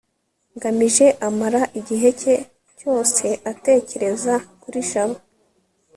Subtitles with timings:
[0.55, 2.35] ngamije amara igihe cye
[2.79, 5.17] cyose atekereza kuri jabo